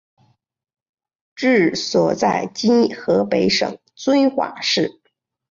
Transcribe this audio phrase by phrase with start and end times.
[1.35, 4.99] 治所在今河北省遵化市。